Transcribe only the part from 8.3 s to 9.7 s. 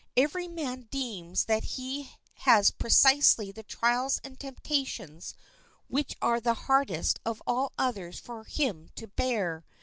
him to bear.